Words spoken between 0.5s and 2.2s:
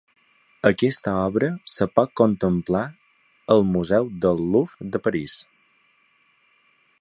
Aquesta obra es pot